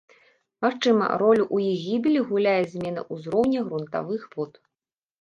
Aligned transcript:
Магчыма, 0.65 1.09
ролю 1.23 1.43
ў 1.55 1.75
іх 1.75 1.77
гібелі 1.89 2.19
гуляе 2.31 2.57
змена 2.75 3.01
ўзроўня 3.13 3.59
грунтавых 3.71 4.31
вод. 4.37 4.53